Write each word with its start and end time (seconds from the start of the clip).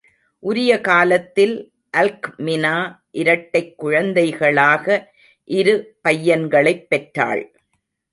உரிய 0.39 0.81
காலத்தில் 0.81 1.71
அல்க்மினா 1.97 2.99
இரட்டைக் 3.11 3.77
குழந்தைகளாக 3.77 5.13
இரு 5.43 5.97
பையன்களைப் 6.01 6.89
பெற்றாள். 6.89 7.43